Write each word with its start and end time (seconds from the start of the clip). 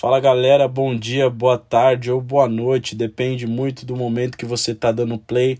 Fala 0.00 0.18
galera, 0.18 0.66
bom 0.66 0.96
dia, 0.96 1.28
boa 1.28 1.58
tarde 1.58 2.10
ou 2.10 2.22
boa 2.22 2.48
noite, 2.48 2.96
depende 2.96 3.46
muito 3.46 3.84
do 3.84 3.94
momento 3.94 4.38
que 4.38 4.46
você 4.46 4.70
está 4.72 4.90
dando 4.90 5.18
play 5.18 5.58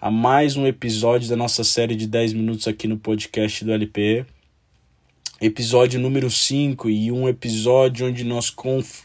a 0.00 0.10
mais 0.10 0.56
um 0.56 0.66
episódio 0.66 1.28
da 1.28 1.36
nossa 1.36 1.62
série 1.62 1.94
de 1.94 2.04
10 2.08 2.32
minutos 2.32 2.66
aqui 2.66 2.88
no 2.88 2.96
podcast 2.96 3.64
do 3.64 3.72
LPE. 3.72 4.26
Episódio 5.40 6.00
número 6.00 6.28
5 6.28 6.90
e 6.90 7.12
um 7.12 7.28
episódio 7.28 8.08
onde 8.08 8.24
nós 8.24 8.52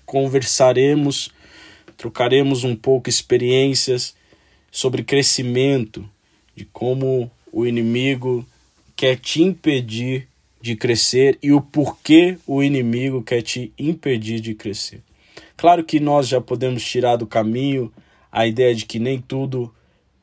conversaremos, 0.03 1.29
trocaremos 1.95 2.63
um 2.63 2.75
pouco 2.75 3.07
experiências 3.07 4.15
sobre 4.71 5.03
crescimento, 5.03 6.09
de 6.55 6.65
como 6.65 7.29
o 7.53 7.67
inimigo 7.67 8.43
quer 8.95 9.15
te 9.15 9.43
impedir 9.43 10.27
de 10.61 10.75
crescer 10.75 11.37
e 11.41 11.51
o 11.51 11.61
porquê 11.61 12.37
o 12.45 12.61
inimigo 12.61 13.23
quer 13.23 13.41
te 13.41 13.73
impedir 13.77 14.39
de 14.39 14.53
crescer. 14.53 15.01
Claro 15.57 15.83
que 15.83 15.99
nós 15.99 16.27
já 16.27 16.39
podemos 16.39 16.83
tirar 16.83 17.15
do 17.15 17.25
caminho 17.25 17.91
a 18.31 18.47
ideia 18.47 18.73
de 18.73 18.85
que 18.85 18.99
nem 18.99 19.19
tudo 19.19 19.73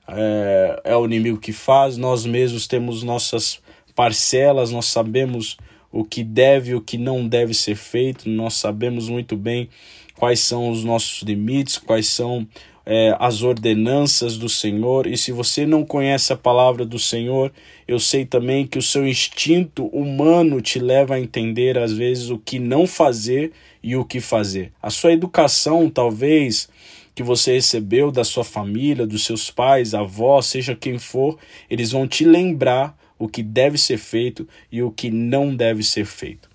é, 0.06 0.80
é 0.84 0.96
o 0.96 1.04
inimigo 1.04 1.38
que 1.38 1.52
faz, 1.52 1.96
nós 1.96 2.24
mesmos 2.24 2.66
temos 2.66 3.02
nossas 3.02 3.60
parcelas, 3.94 4.70
nós 4.70 4.86
sabemos 4.86 5.56
o 5.92 6.04
que 6.04 6.22
deve 6.22 6.70
e 6.70 6.74
o 6.74 6.80
que 6.80 6.96
não 6.96 7.26
deve 7.26 7.52
ser 7.52 7.74
feito, 7.74 8.28
nós 8.28 8.54
sabemos 8.54 9.08
muito 9.08 9.36
bem 9.36 9.68
quais 10.14 10.40
são 10.40 10.70
os 10.70 10.84
nossos 10.84 11.22
limites, 11.22 11.78
quais 11.78 12.06
são 12.06 12.46
é, 12.90 13.14
as 13.20 13.42
ordenanças 13.42 14.38
do 14.38 14.48
Senhor, 14.48 15.06
e 15.06 15.14
se 15.14 15.30
você 15.30 15.66
não 15.66 15.84
conhece 15.84 16.32
a 16.32 16.36
palavra 16.38 16.86
do 16.86 16.98
Senhor, 16.98 17.52
eu 17.86 18.00
sei 18.00 18.24
também 18.24 18.66
que 18.66 18.78
o 18.78 18.82
seu 18.82 19.06
instinto 19.06 19.88
humano 19.88 20.58
te 20.62 20.78
leva 20.78 21.16
a 21.16 21.20
entender, 21.20 21.76
às 21.76 21.92
vezes, 21.92 22.30
o 22.30 22.38
que 22.38 22.58
não 22.58 22.86
fazer 22.86 23.52
e 23.82 23.94
o 23.94 24.06
que 24.06 24.20
fazer. 24.20 24.72
A 24.80 24.88
sua 24.88 25.12
educação, 25.12 25.90
talvez, 25.90 26.66
que 27.14 27.22
você 27.22 27.52
recebeu 27.52 28.10
da 28.10 28.24
sua 28.24 28.42
família, 28.42 29.06
dos 29.06 29.22
seus 29.22 29.50
pais, 29.50 29.92
avós, 29.92 30.46
seja 30.46 30.74
quem 30.74 30.98
for, 30.98 31.38
eles 31.68 31.92
vão 31.92 32.08
te 32.08 32.24
lembrar 32.24 32.96
o 33.18 33.28
que 33.28 33.42
deve 33.42 33.76
ser 33.76 33.98
feito 33.98 34.48
e 34.72 34.82
o 34.82 34.90
que 34.90 35.10
não 35.10 35.54
deve 35.54 35.82
ser 35.82 36.06
feito. 36.06 36.48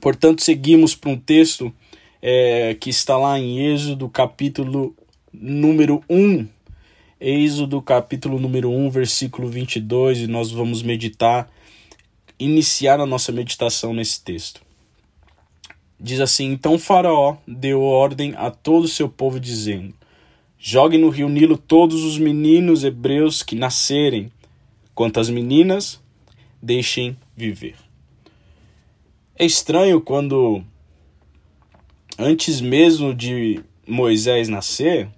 Portanto, 0.00 0.44
seguimos 0.44 0.94
para 0.94 1.10
um 1.10 1.18
texto 1.18 1.74
é, 2.22 2.76
que 2.78 2.90
está 2.90 3.16
lá 3.16 3.36
em 3.36 3.72
Êxodo, 3.72 4.08
capítulo 4.08 4.94
número 5.32 6.02
1, 6.08 6.48
Êxodo 7.20 7.80
capítulo 7.82 8.38
número 8.38 8.70
1, 8.70 8.90
versículo 8.90 9.48
22, 9.48 10.20
e 10.20 10.26
nós 10.26 10.50
vamos 10.50 10.82
meditar, 10.82 11.50
iniciar 12.38 12.98
a 12.98 13.06
nossa 13.06 13.30
meditação 13.30 13.92
nesse 13.92 14.22
texto. 14.22 14.62
Diz 15.98 16.18
assim: 16.20 16.46
Então 16.50 16.78
Faraó 16.78 17.36
deu 17.46 17.82
ordem 17.82 18.34
a 18.36 18.50
todo 18.50 18.84
o 18.84 18.88
seu 18.88 19.08
povo, 19.08 19.38
dizendo: 19.38 19.94
Jogue 20.58 20.96
no 20.96 21.10
rio 21.10 21.28
Nilo 21.28 21.58
todos 21.58 22.02
os 22.02 22.18
meninos 22.18 22.84
hebreus 22.84 23.42
que 23.42 23.54
nascerem, 23.54 24.32
quanto 24.94 25.20
as 25.20 25.28
meninas, 25.28 26.00
deixem 26.62 27.16
viver. 27.36 27.76
É 29.38 29.44
estranho 29.44 30.00
quando, 30.00 30.64
antes 32.18 32.60
mesmo 32.60 33.14
de 33.14 33.60
Moisés 33.86 34.48
nascer, 34.48 35.08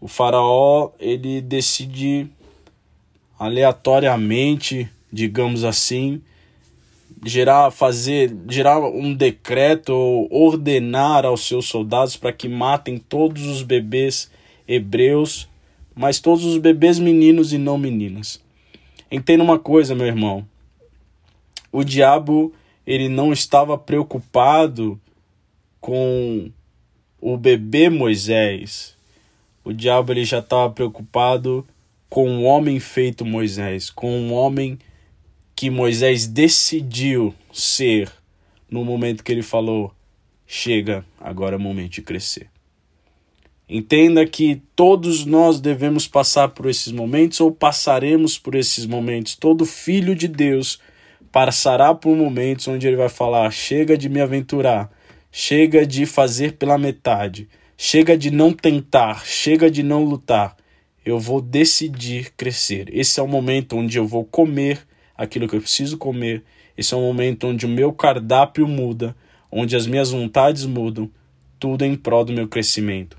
o 0.00 0.08
faraó 0.08 0.90
ele 1.00 1.40
decide 1.40 2.28
aleatoriamente, 3.38 4.88
digamos 5.12 5.64
assim, 5.64 6.20
gerar 7.24 7.70
fazer 7.70 8.34
gerar 8.48 8.78
um 8.78 9.14
decreto 9.14 9.90
ou 9.90 10.28
ordenar 10.30 11.24
aos 11.24 11.46
seus 11.46 11.66
soldados 11.66 12.16
para 12.16 12.32
que 12.32 12.48
matem 12.48 12.98
todos 12.98 13.46
os 13.46 13.62
bebês 13.62 14.30
hebreus, 14.68 15.48
mas 15.94 16.20
todos 16.20 16.44
os 16.44 16.58
bebês 16.58 16.98
meninos 16.98 17.52
e 17.52 17.58
não 17.58 17.78
meninas. 17.78 18.40
Entenda 19.10 19.42
uma 19.42 19.58
coisa, 19.58 19.94
meu 19.94 20.06
irmão. 20.06 20.46
O 21.72 21.82
diabo 21.82 22.52
ele 22.86 23.08
não 23.08 23.32
estava 23.32 23.76
preocupado 23.78 25.00
com 25.80 26.50
o 27.20 27.36
bebê 27.36 27.88
Moisés 27.88 28.95
o 29.66 29.72
diabo 29.72 30.12
ele 30.12 30.24
já 30.24 30.38
estava 30.38 30.72
preocupado 30.72 31.66
com 32.08 32.38
o 32.38 32.42
homem 32.44 32.78
feito 32.78 33.24
Moisés, 33.24 33.90
com 33.90 34.30
o 34.30 34.32
homem 34.32 34.78
que 35.56 35.70
Moisés 35.70 36.24
decidiu 36.24 37.34
ser 37.52 38.08
no 38.70 38.84
momento 38.84 39.24
que 39.24 39.32
ele 39.32 39.42
falou: 39.42 39.92
chega, 40.46 41.04
agora 41.20 41.56
é 41.56 41.58
momento 41.58 41.94
de 41.94 42.02
crescer. 42.02 42.48
Entenda 43.68 44.24
que 44.24 44.62
todos 44.76 45.26
nós 45.26 45.58
devemos 45.58 46.06
passar 46.06 46.50
por 46.50 46.66
esses 46.66 46.92
momentos 46.92 47.40
ou 47.40 47.50
passaremos 47.50 48.38
por 48.38 48.54
esses 48.54 48.86
momentos. 48.86 49.34
Todo 49.34 49.66
filho 49.66 50.14
de 50.14 50.28
Deus 50.28 50.78
passará 51.32 51.92
por 51.92 52.16
momentos 52.16 52.68
onde 52.68 52.86
ele 52.86 52.94
vai 52.94 53.08
falar: 53.08 53.50
chega 53.50 53.98
de 53.98 54.08
me 54.08 54.20
aventurar, 54.20 54.92
chega 55.32 55.84
de 55.84 56.06
fazer 56.06 56.52
pela 56.52 56.78
metade 56.78 57.48
Chega 57.78 58.16
de 58.16 58.30
não 58.30 58.52
tentar, 58.52 59.26
chega 59.26 59.70
de 59.70 59.82
não 59.82 60.02
lutar. 60.02 60.56
Eu 61.04 61.20
vou 61.20 61.42
decidir 61.42 62.32
crescer. 62.34 62.88
Esse 62.90 63.20
é 63.20 63.22
o 63.22 63.28
momento 63.28 63.76
onde 63.76 63.98
eu 63.98 64.06
vou 64.06 64.24
comer 64.24 64.86
aquilo 65.16 65.46
que 65.46 65.56
eu 65.56 65.60
preciso 65.60 65.98
comer. 65.98 66.42
Esse 66.76 66.94
é 66.94 66.96
o 66.96 67.00
momento 67.00 67.48
onde 67.48 67.66
o 67.66 67.68
meu 67.68 67.92
cardápio 67.92 68.66
muda, 68.66 69.14
onde 69.52 69.76
as 69.76 69.86
minhas 69.86 70.10
vontades 70.10 70.64
mudam, 70.64 71.10
tudo 71.58 71.84
em 71.84 71.94
prol 71.94 72.24
do 72.24 72.32
meu 72.32 72.48
crescimento. 72.48 73.16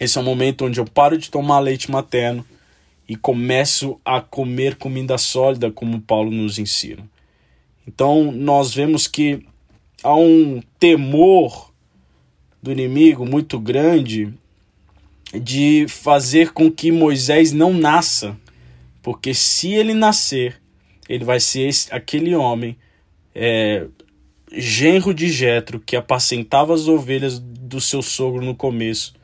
Esse 0.00 0.16
é 0.16 0.20
o 0.20 0.24
momento 0.24 0.64
onde 0.64 0.80
eu 0.80 0.84
paro 0.86 1.18
de 1.18 1.30
tomar 1.30 1.58
leite 1.60 1.90
materno 1.90 2.44
e 3.08 3.16
começo 3.16 4.00
a 4.04 4.20
comer 4.20 4.76
comida 4.76 5.18
sólida, 5.18 5.70
como 5.70 6.00
Paulo 6.00 6.30
nos 6.30 6.58
ensina. 6.58 7.08
Então, 7.86 8.30
nós 8.32 8.74
vemos 8.74 9.06
que 9.06 9.44
há 10.02 10.14
um 10.14 10.62
temor 10.78 11.72
do 12.68 12.72
inimigo 12.72 13.24
muito 13.24 13.58
grande 13.58 14.34
de 15.32 15.86
fazer 15.88 16.52
com 16.52 16.70
que 16.70 16.92
Moisés 16.92 17.50
não 17.50 17.72
nasça, 17.72 18.36
porque 19.02 19.32
se 19.32 19.72
ele 19.72 19.94
nascer, 19.94 20.60
ele 21.08 21.24
vai 21.24 21.40
ser 21.40 21.68
esse, 21.68 21.92
aquele 21.92 22.34
homem 22.34 22.76
é, 23.34 23.86
genro 24.52 25.14
de 25.14 25.30
Jetro 25.30 25.80
que 25.80 25.96
apacentava 25.96 26.74
as 26.74 26.88
ovelhas 26.88 27.38
do 27.38 27.80
seu 27.80 28.02
sogro 28.02 28.44
no 28.44 28.54
começo, 28.54 29.14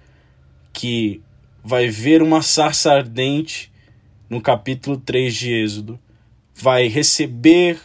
que 0.73 1.21
vai 1.63 1.89
ver 1.89 2.23
uma 2.23 2.41
sarça 2.41 2.93
ardente 2.93 3.71
no 4.31 4.41
capítulo 4.41 4.97
3 4.97 5.35
de 5.35 5.53
Êxodo, 5.53 6.01
vai 6.55 6.89
receber 6.89 7.79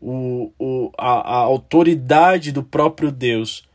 o, 0.00 0.52
o, 0.58 0.90
a, 0.98 1.34
a 1.34 1.36
autoridade 1.36 2.50
do 2.50 2.64
próprio 2.64 3.12
Deus 3.12 3.70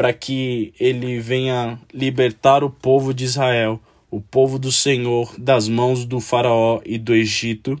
para 0.00 0.14
que 0.14 0.72
ele 0.80 1.20
venha 1.20 1.78
libertar 1.92 2.64
o 2.64 2.70
povo 2.70 3.12
de 3.12 3.24
Israel, 3.24 3.78
o 4.10 4.18
povo 4.18 4.58
do 4.58 4.72
Senhor, 4.72 5.34
das 5.36 5.68
mãos 5.68 6.06
do 6.06 6.20
Faraó 6.20 6.80
e 6.86 6.96
do 6.96 7.14
Egito, 7.14 7.78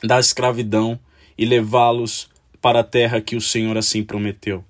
da 0.00 0.20
escravidão 0.20 0.96
e 1.36 1.44
levá-los 1.44 2.30
para 2.60 2.78
a 2.78 2.84
terra 2.84 3.20
que 3.20 3.34
o 3.34 3.40
Senhor 3.40 3.76
assim 3.76 4.04
prometeu. 4.04 4.64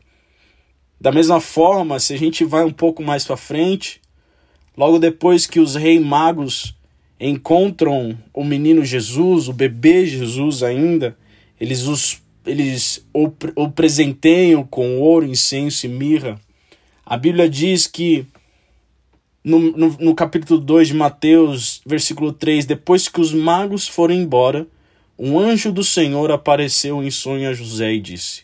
Da 0.99 1.13
mesma 1.13 1.39
forma, 1.39 2.01
se 2.01 2.15
a 2.15 2.19
gente 2.19 2.47
vai 2.47 2.65
um 2.65 2.73
pouco 2.73 3.03
mais 3.03 3.27
para 3.27 3.37
frente, 3.37 4.01
logo 4.75 4.99
depois 4.99 5.47
que 5.47 5.61
os 5.61 5.75
reis 5.75 6.01
magos 6.01 6.75
encontram 7.21 8.19
o 8.33 8.43
menino 8.43 8.87
Jesus, 8.87 9.49
o 9.49 9.53
bebê 9.53 10.07
Jesus 10.07 10.63
ainda, 10.63 11.15
eles 11.61 11.83
os 11.83 12.23
eles 12.49 13.07
o, 13.13 13.31
o 13.55 13.71
presenteiam 13.71 14.65
com 14.65 14.99
ouro, 14.99 15.27
incenso 15.27 15.87
e 15.87 15.89
mirra. 15.89 16.41
A 17.05 17.17
Bíblia 17.17 17.49
diz 17.49 17.87
que 17.87 18.27
no, 19.45 19.59
no, 19.59 19.97
no, 20.01 20.15
capítulo 20.15 20.59
2 20.61 20.89
de 20.89 20.95
Mateus, 20.95 21.81
versículo 21.87 22.33
3, 22.33 22.67
depois 22.67 23.09
que 23.09 23.21
os 23.21 23.33
magos 23.33 23.87
foram 23.87 24.15
embora, 24.15 24.67
um 25.19 25.39
anjo 25.39 25.71
do 25.71 25.85
Senhor 25.85 26.31
apareceu 26.31 27.03
em 27.03 27.11
sonho 27.11 27.49
a 27.49 27.53
José 27.53 27.93
e 27.93 28.01
disse: 28.01 28.43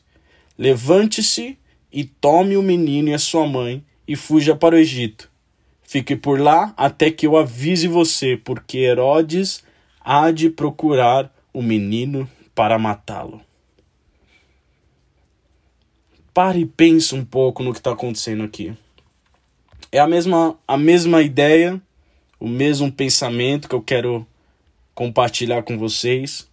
Levante-se 0.59 1.59
e 1.93 2.05
tome 2.05 2.57
o 2.57 2.63
menino 2.63 3.09
e 3.09 3.15
a 3.15 3.19
sua 3.19 3.47
mãe 3.47 3.85
e 4.07 4.17
fuja 4.17 4.55
para 4.55 4.75
o 4.75 4.79
Egito. 4.79 5.31
Fique 5.83 6.17
por 6.17 6.41
lá 6.41 6.75
até 6.77 7.11
que 7.11 7.27
eu 7.27 7.37
avise 7.37 7.87
você, 7.87 8.37
porque 8.37 8.79
Herodes 8.79 9.63
há 10.01 10.31
de 10.31 10.51
procurar 10.51 11.33
o 11.53 11.63
menino 11.63 12.29
para 12.55 12.79
matá-lo. 12.79 13.41
Pare 16.35 16.59
e 16.61 16.67
pense 16.67 17.15
um 17.15 17.25
pouco 17.25 17.63
no 17.63 17.73
que 17.73 17.79
está 17.79 17.93
acontecendo 17.93 18.43
aqui. 18.43 18.77
É 19.93 20.01
a 20.01 20.07
mesma, 20.09 20.59
a 20.67 20.77
mesma 20.77 21.23
ideia, 21.23 21.81
o 22.41 22.49
mesmo 22.49 22.91
pensamento 22.91 23.69
que 23.69 23.75
eu 23.75 23.81
quero 23.81 24.27
compartilhar 24.95 25.63
com 25.63 25.79
vocês, 25.79 26.51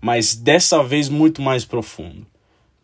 mas 0.00 0.36
dessa 0.36 0.82
vez 0.84 1.08
muito 1.08 1.42
mais 1.42 1.64
profundo. 1.64 2.24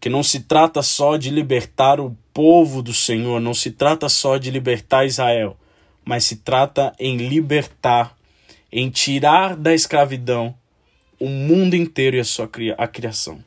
que 0.00 0.08
não 0.08 0.24
se 0.24 0.40
trata 0.40 0.82
só 0.82 1.16
de 1.16 1.30
libertar 1.30 2.00
o 2.00 2.16
povo 2.34 2.82
do 2.82 2.92
Senhor, 2.92 3.40
não 3.40 3.54
se 3.54 3.70
trata 3.70 4.08
só 4.08 4.36
de 4.36 4.50
libertar 4.50 5.06
Israel, 5.06 5.56
mas 6.04 6.24
se 6.24 6.38
trata 6.38 6.92
em 6.98 7.16
libertar, 7.18 8.16
em 8.72 8.90
tirar 8.90 9.54
da 9.54 9.72
escravidão 9.72 10.52
o 11.20 11.28
mundo 11.28 11.76
inteiro 11.76 12.16
e 12.16 12.18
a 12.20 12.24
sua 12.24 12.50
a 12.76 12.88
criação. 12.88 13.44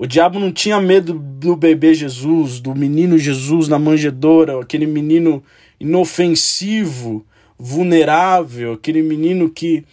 O 0.00 0.06
diabo 0.06 0.38
não 0.38 0.52
tinha 0.52 0.80
medo 0.80 1.12
do 1.12 1.56
bebê 1.56 1.92
Jesus, 1.92 2.60
do 2.60 2.72
menino 2.72 3.18
Jesus 3.18 3.66
na 3.66 3.80
manjedoura, 3.80 4.60
aquele 4.60 4.86
menino 4.86 5.42
inofensivo, 5.80 7.26
vulnerável, 7.58 8.74
aquele 8.74 9.02
menino 9.02 9.50
que 9.50 9.84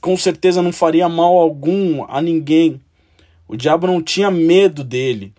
com 0.00 0.16
certeza 0.16 0.62
não 0.62 0.72
faria 0.72 1.08
mal 1.08 1.36
algum 1.36 2.04
a 2.08 2.22
ninguém. 2.22 2.80
O 3.48 3.56
diabo 3.56 3.88
não 3.88 4.00
tinha 4.00 4.30
medo 4.30 4.84
dele. 4.84 5.32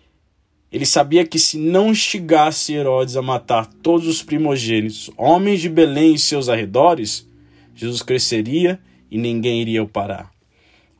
Ele 0.70 0.84
sabia 0.84 1.26
que 1.26 1.38
se 1.38 1.56
não 1.56 1.90
instigasse 1.90 2.74
Herodes 2.74 3.16
a 3.16 3.22
matar 3.22 3.64
todos 3.82 4.06
os 4.06 4.22
primogênitos, 4.22 5.10
homens 5.16 5.62
de 5.62 5.70
Belém 5.70 6.12
e 6.12 6.18
seus 6.18 6.50
arredores, 6.50 7.26
Jesus 7.74 8.02
cresceria 8.02 8.78
e 9.10 9.16
ninguém 9.16 9.62
iria 9.62 9.82
o 9.82 9.88
parar. 9.88 10.30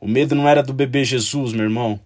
O 0.01 0.09
medo 0.09 0.35
não 0.35 0.49
era 0.49 0.63
do 0.63 0.73
bebê 0.73 1.05
Jesus, 1.05 1.53
meu 1.53 1.65
irmão, 1.65 2.01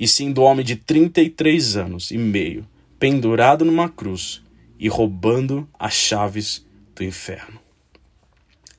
e 0.00 0.08
sim 0.08 0.32
do 0.32 0.40
homem 0.40 0.64
de 0.64 0.76
33 0.76 1.76
anos 1.76 2.10
e 2.10 2.16
meio, 2.16 2.66
pendurado 2.98 3.66
numa 3.66 3.86
cruz 3.86 4.42
e 4.78 4.88
roubando 4.88 5.68
as 5.78 5.92
chaves 5.92 6.66
do 6.94 7.04
inferno. 7.04 7.60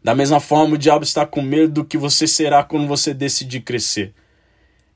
Da 0.03 0.15
mesma 0.15 0.39
forma, 0.39 0.73
o 0.73 0.77
diabo 0.79 1.03
está 1.03 1.23
com 1.27 1.43
medo 1.43 1.73
do 1.73 1.85
que 1.85 1.95
você 1.95 2.25
será 2.25 2.63
quando 2.63 2.87
você 2.87 3.13
decidir 3.13 3.61
crescer. 3.61 4.15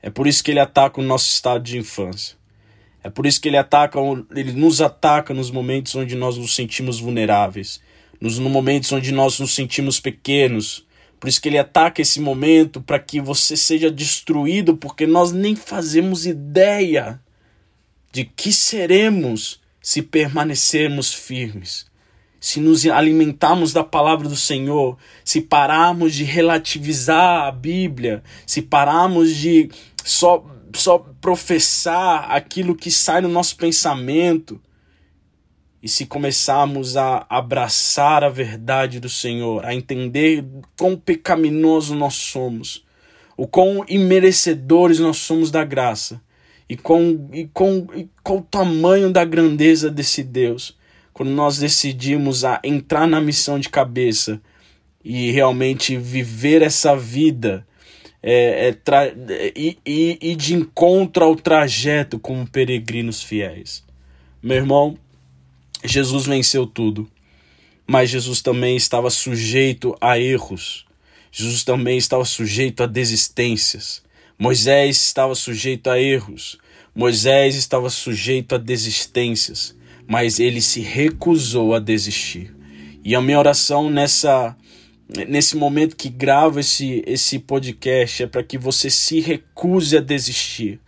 É 0.02 0.10
por 0.10 0.26
isso 0.26 0.42
que 0.42 0.50
ele 0.50 0.58
ataca 0.58 1.00
o 1.00 1.04
nosso 1.04 1.30
estado 1.30 1.62
de 1.62 1.78
infância. 1.78 2.36
É 3.04 3.08
por 3.08 3.24
isso 3.24 3.40
que 3.40 3.48
ele 3.48 3.56
ataca, 3.56 4.00
ele 4.34 4.50
nos 4.50 4.80
ataca 4.80 5.32
nos 5.32 5.48
momentos 5.48 5.94
onde 5.94 6.16
nós 6.16 6.36
nos 6.36 6.56
sentimos 6.56 6.98
vulneráveis, 6.98 7.80
nos 8.20 8.36
momentos 8.40 8.90
onde 8.90 9.12
nós 9.12 9.38
nos 9.38 9.54
sentimos 9.54 10.00
pequenos. 10.00 10.84
Por 11.18 11.28
isso 11.28 11.40
que 11.40 11.48
ele 11.48 11.58
ataca 11.58 12.02
esse 12.02 12.20
momento 12.20 12.80
para 12.80 12.98
que 12.98 13.20
você 13.20 13.56
seja 13.56 13.90
destruído, 13.90 14.76
porque 14.76 15.06
nós 15.06 15.32
nem 15.32 15.56
fazemos 15.56 16.26
ideia 16.26 17.20
de 18.12 18.24
que 18.24 18.52
seremos 18.52 19.60
se 19.80 20.02
permanecermos 20.02 21.12
firmes. 21.12 21.86
Se 22.40 22.60
nos 22.60 22.86
alimentarmos 22.86 23.72
da 23.72 23.82
palavra 23.82 24.28
do 24.28 24.36
Senhor, 24.36 24.96
se 25.24 25.40
pararmos 25.40 26.14
de 26.14 26.24
relativizar 26.24 27.46
a 27.46 27.50
Bíblia, 27.50 28.22
se 28.46 28.62
pararmos 28.62 29.34
de 29.34 29.70
só, 30.04 30.44
só 30.74 30.98
professar 31.20 32.30
aquilo 32.30 32.76
que 32.76 32.90
sai 32.90 33.20
no 33.20 33.28
nosso 33.28 33.56
pensamento, 33.56 34.60
e 35.86 35.88
se 35.88 36.04
começarmos 36.04 36.96
a 36.96 37.24
abraçar 37.30 38.24
a 38.24 38.28
verdade 38.28 38.98
do 38.98 39.08
Senhor, 39.08 39.64
a 39.64 39.72
entender 39.72 40.44
quão 40.76 40.96
pecaminoso 40.96 41.94
nós 41.94 42.14
somos, 42.14 42.84
o 43.36 43.46
quão 43.46 43.84
imerecedores 43.88 44.98
nós 44.98 45.18
somos 45.18 45.48
da 45.48 45.62
graça, 45.62 46.20
e 46.68 46.76
com, 46.76 47.28
e 47.32 47.46
com 47.54 47.86
e 47.94 48.08
qual 48.20 48.38
o 48.38 48.42
tamanho 48.42 49.12
da 49.12 49.24
grandeza 49.24 49.88
desse 49.88 50.24
Deus, 50.24 50.76
quando 51.12 51.30
nós 51.30 51.58
decidimos 51.58 52.44
a 52.44 52.60
entrar 52.64 53.06
na 53.06 53.20
missão 53.20 53.56
de 53.56 53.68
cabeça 53.68 54.42
e 55.04 55.30
realmente 55.30 55.96
viver 55.96 56.62
essa 56.62 56.96
vida 56.96 57.64
é, 58.20 58.70
é, 58.70 59.52
e, 59.54 59.78
e, 59.86 60.18
e 60.20 60.34
de 60.34 60.52
encontro 60.52 61.22
ao 61.22 61.36
trajeto 61.36 62.18
como 62.18 62.44
peregrinos 62.44 63.22
fiéis. 63.22 63.84
Meu 64.42 64.56
irmão, 64.56 64.98
Jesus 65.86 66.26
venceu 66.26 66.66
tudo, 66.66 67.08
mas 67.86 68.10
Jesus 68.10 68.42
também 68.42 68.76
estava 68.76 69.10
sujeito 69.10 69.96
a 70.00 70.18
erros. 70.18 70.84
Jesus 71.30 71.64
também 71.64 71.98
estava 71.98 72.24
sujeito 72.24 72.82
a 72.82 72.86
desistências. 72.86 74.02
Moisés 74.38 74.96
estava 74.96 75.34
sujeito 75.34 75.88
a 75.90 76.00
erros. 76.00 76.58
Moisés 76.94 77.54
estava 77.54 77.90
sujeito 77.90 78.54
a 78.54 78.58
desistências 78.58 79.76
mas 80.06 80.38
ele 80.38 80.60
se 80.60 80.80
recusou 80.80 81.74
a 81.74 81.78
desistir. 81.78 82.54
E 83.04 83.14
a 83.14 83.20
minha 83.20 83.38
oração 83.38 83.90
nessa 83.90 84.56
nesse 85.28 85.56
momento 85.56 85.94
que 85.94 86.08
gravo 86.08 86.58
esse 86.58 87.02
esse 87.06 87.38
podcast 87.38 88.24
é 88.24 88.26
para 88.26 88.42
que 88.42 88.58
você 88.58 88.90
se 88.90 89.20
recuse 89.20 89.96
a 89.96 90.00
desistir. 90.00 90.80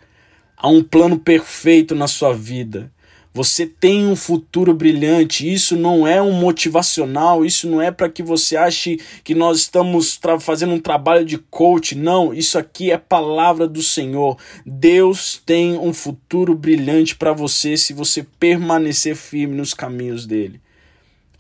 Há 0.56 0.68
um 0.68 0.82
plano 0.82 1.18
perfeito 1.18 1.94
na 1.94 2.08
sua 2.08 2.32
vida. 2.32 2.92
Você 3.38 3.67
tem 3.67 4.05
um 4.05 4.17
futuro 4.17 4.75
brilhante. 4.75 5.49
Isso 5.49 5.76
não 5.76 6.05
é 6.05 6.20
um 6.20 6.32
motivacional, 6.32 7.44
isso 7.44 7.70
não 7.70 7.81
é 7.81 7.93
para 7.93 8.08
que 8.08 8.20
você 8.20 8.56
ache 8.56 8.99
que 9.23 9.32
nós 9.32 9.58
estamos 9.58 10.19
fazendo 10.40 10.75
um 10.75 10.81
trabalho 10.81 11.25
de 11.25 11.38
coach. 11.38 11.94
Não, 11.94 12.35
isso 12.35 12.58
aqui 12.58 12.90
é 12.90 12.99
palavra 12.99 13.69
do 13.69 13.81
Senhor. 13.81 14.37
Deus 14.67 15.40
tem 15.46 15.79
um 15.79 15.94
futuro 15.94 16.52
brilhante 16.52 17.14
para 17.14 17.32
você 17.32 17.76
se 17.76 17.93
você 17.93 18.26
permanecer 18.40 19.14
firme 19.14 19.55
nos 19.55 19.73
caminhos 19.73 20.26
dele. 20.26 20.61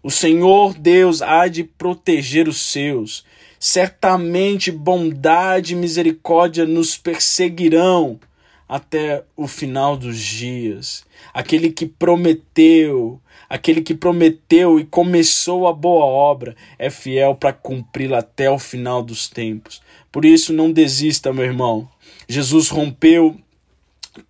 O 0.00 0.08
Senhor 0.08 0.74
Deus 0.78 1.20
há 1.20 1.48
de 1.48 1.64
proteger 1.64 2.46
os 2.46 2.60
seus. 2.60 3.24
Certamente 3.58 4.70
bondade 4.70 5.72
e 5.72 5.76
misericórdia 5.76 6.64
nos 6.64 6.96
perseguirão 6.96 8.20
até 8.68 9.24
o 9.36 9.48
final 9.48 9.96
dos 9.96 10.18
dias. 10.18 11.04
Aquele 11.32 11.70
que 11.70 11.86
prometeu, 11.86 13.20
aquele 13.48 13.80
que 13.80 13.94
prometeu 13.94 14.78
e 14.78 14.84
começou 14.84 15.66
a 15.66 15.72
boa 15.72 16.04
obra, 16.04 16.54
é 16.78 16.90
fiel 16.90 17.34
para 17.34 17.52
cumpri-la 17.52 18.18
até 18.18 18.50
o 18.50 18.58
final 18.58 19.02
dos 19.02 19.28
tempos. 19.28 19.80
Por 20.12 20.24
isso, 20.24 20.52
não 20.52 20.70
desista, 20.70 21.32
meu 21.32 21.44
irmão. 21.44 21.88
Jesus 22.28 22.68
rompeu 22.68 23.36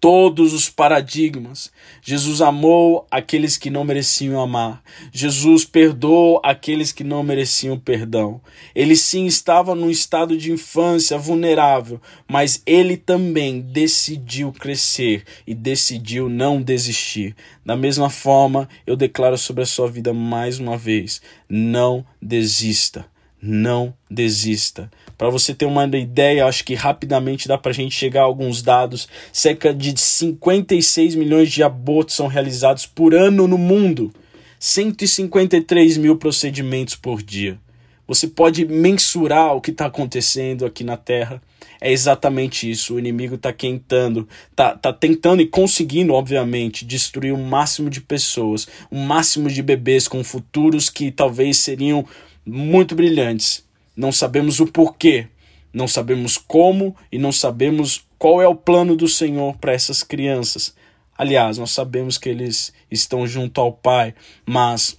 todos 0.00 0.52
os 0.52 0.68
paradigmas. 0.68 1.70
Jesus 2.02 2.40
amou 2.40 3.06
aqueles 3.10 3.56
que 3.56 3.70
não 3.70 3.84
mereciam 3.84 4.40
amar. 4.40 4.82
Jesus 5.12 5.64
perdoou 5.64 6.40
aqueles 6.44 6.92
que 6.92 7.04
não 7.04 7.22
mereciam 7.22 7.78
perdão. 7.78 8.40
Ele 8.74 8.96
sim 8.96 9.26
estava 9.26 9.74
num 9.74 9.90
estado 9.90 10.36
de 10.36 10.52
infância 10.52 11.18
vulnerável, 11.18 12.00
mas 12.28 12.62
ele 12.66 12.96
também 12.96 13.60
decidiu 13.60 14.52
crescer 14.52 15.24
e 15.46 15.54
decidiu 15.54 16.28
não 16.28 16.60
desistir. 16.62 17.34
Da 17.64 17.76
mesma 17.76 18.10
forma, 18.10 18.68
eu 18.86 18.96
declaro 18.96 19.38
sobre 19.38 19.62
a 19.62 19.66
sua 19.66 19.88
vida 19.90 20.12
mais 20.12 20.58
uma 20.58 20.76
vez: 20.76 21.20
não 21.48 22.04
desista. 22.20 23.06
Não 23.40 23.94
desista. 24.10 24.90
Para 25.16 25.30
você 25.30 25.54
ter 25.54 25.64
uma 25.64 25.84
ideia, 25.84 26.46
acho 26.46 26.64
que 26.64 26.74
rapidamente 26.74 27.48
dá 27.48 27.56
para 27.56 27.70
a 27.70 27.74
gente 27.74 27.94
chegar 27.94 28.22
a 28.22 28.24
alguns 28.24 28.62
dados. 28.62 29.08
Cerca 29.32 29.72
de 29.72 29.98
56 29.98 31.14
milhões 31.14 31.50
de 31.50 31.62
abortos 31.62 32.16
são 32.16 32.26
realizados 32.26 32.86
por 32.86 33.14
ano 33.14 33.46
no 33.46 33.58
mundo. 33.58 34.12
153 34.58 35.96
mil 35.98 36.16
procedimentos 36.16 36.94
por 36.94 37.22
dia. 37.22 37.58
Você 38.06 38.26
pode 38.26 38.64
mensurar 38.64 39.54
o 39.54 39.60
que 39.60 39.70
está 39.70 39.86
acontecendo 39.86 40.64
aqui 40.64 40.82
na 40.82 40.96
Terra. 40.96 41.42
É 41.80 41.92
exatamente 41.92 42.68
isso. 42.68 42.94
O 42.94 42.98
inimigo 42.98 43.34
está 43.34 43.52
tentando, 43.52 44.26
tá, 44.56 44.74
tá 44.74 44.92
tentando 44.92 45.42
e 45.42 45.46
conseguindo, 45.46 46.12
obviamente, 46.12 46.84
destruir 46.84 47.32
o 47.32 47.38
máximo 47.38 47.90
de 47.90 48.00
pessoas, 48.00 48.66
o 48.90 48.96
máximo 48.96 49.48
de 49.48 49.62
bebês 49.62 50.08
com 50.08 50.24
futuros 50.24 50.88
que 50.88 51.12
talvez 51.12 51.58
seriam 51.58 52.04
muito 52.48 52.94
brilhantes 52.94 53.68
não 53.98 54.12
sabemos 54.12 54.60
o 54.60 54.66
porquê, 54.68 55.26
não 55.72 55.88
sabemos 55.88 56.38
como 56.38 56.94
e 57.10 57.18
não 57.18 57.32
sabemos 57.32 58.06
qual 58.16 58.40
é 58.40 58.46
o 58.46 58.54
plano 58.54 58.94
do 58.94 59.08
Senhor 59.08 59.56
para 59.56 59.72
essas 59.72 60.04
crianças. 60.04 60.72
Aliás, 61.16 61.58
nós 61.58 61.72
sabemos 61.72 62.16
que 62.16 62.28
eles 62.28 62.72
estão 62.88 63.26
junto 63.26 63.60
ao 63.60 63.72
Pai, 63.72 64.14
mas 64.46 64.96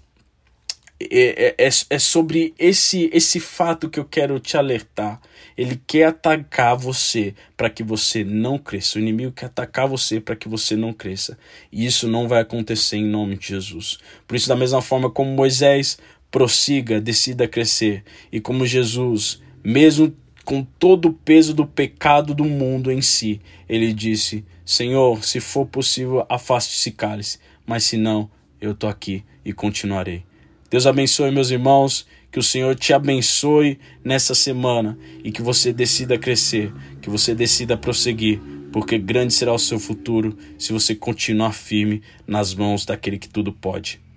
é, 0.99 1.55
é, 1.57 1.65
é, 1.65 1.69
é 1.89 1.99
sobre 1.99 2.53
esse, 2.59 3.09
esse 3.13 3.39
fato 3.39 3.89
que 3.89 3.97
eu 3.97 4.03
quero 4.03 4.37
te 4.37 4.57
alertar. 4.57 5.21
Ele 5.57 5.81
quer 5.87 6.07
atacar 6.07 6.75
você 6.75 7.33
para 7.55 7.69
que 7.69 7.83
você 7.83 8.25
não 8.25 8.57
cresça. 8.57 8.97
O 8.97 9.01
inimigo 9.01 9.31
quer 9.31 9.45
atacar 9.45 9.87
você 9.87 10.19
para 10.19 10.35
que 10.35 10.49
você 10.49 10.75
não 10.75 10.91
cresça. 10.91 11.37
E 11.71 11.85
isso 11.85 12.05
não 12.05 12.27
vai 12.27 12.41
acontecer 12.41 12.97
em 12.97 13.05
nome 13.05 13.37
de 13.37 13.47
Jesus. 13.47 13.97
Por 14.27 14.35
isso, 14.35 14.49
da 14.49 14.57
mesma 14.57 14.81
forma 14.81 15.09
como 15.09 15.31
Moisés 15.31 15.97
prossiga, 16.31 17.01
decida 17.01 17.47
crescer. 17.47 18.03
E 18.31 18.39
como 18.39 18.65
Jesus, 18.65 19.41
mesmo 19.63 20.13
com 20.45 20.63
todo 20.63 21.09
o 21.09 21.13
peso 21.13 21.53
do 21.53 21.65
pecado 21.65 22.33
do 22.33 22.45
mundo 22.45 22.91
em 22.91 23.01
si, 23.01 23.39
ele 23.67 23.93
disse: 23.93 24.43
Senhor, 24.65 25.23
se 25.23 25.39
for 25.39 25.65
possível, 25.65 26.25
afaste 26.29 26.75
esse 26.75 26.91
cálice, 26.91 27.39
mas 27.65 27.83
se 27.83 27.97
não, 27.97 28.29
eu 28.59 28.71
estou 28.71 28.89
aqui 28.89 29.23
e 29.43 29.53
continuarei. 29.53 30.23
Deus 30.69 30.85
abençoe, 30.85 31.31
meus 31.31 31.49
irmãos, 31.49 32.05
que 32.31 32.39
o 32.39 32.43
Senhor 32.43 32.75
te 32.75 32.93
abençoe 32.93 33.79
nessa 34.03 34.35
semana 34.35 34.97
e 35.23 35.31
que 35.31 35.41
você 35.41 35.73
decida 35.73 36.17
crescer, 36.17 36.71
que 37.01 37.09
você 37.09 37.33
decida 37.33 37.75
prosseguir, 37.75 38.39
porque 38.71 38.99
grande 38.99 39.33
será 39.33 39.53
o 39.53 39.59
seu 39.59 39.79
futuro 39.79 40.37
se 40.57 40.71
você 40.71 40.93
continuar 40.93 41.53
firme 41.53 42.03
nas 42.27 42.53
mãos 42.53 42.85
daquele 42.85 43.17
que 43.17 43.27
tudo 43.27 43.51
pode. 43.51 43.99